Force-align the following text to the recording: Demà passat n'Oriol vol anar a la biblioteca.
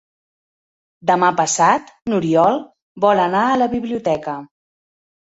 Demà 1.09 1.27
passat 1.41 1.91
n'Oriol 2.11 2.57
vol 3.05 3.21
anar 3.25 3.43
a 3.49 3.59
la 3.63 3.67
biblioteca. 3.75 4.35